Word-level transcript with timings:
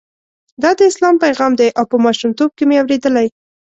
دا 0.63 0.71
د 0.77 0.81
اسلام 0.91 1.15
پیغام 1.25 1.51
دی 1.59 1.69
او 1.77 1.85
په 1.91 1.97
ماشومتوب 2.05 2.49
کې 2.57 2.63
مې 2.69 2.75
اورېدلی. 2.81 3.27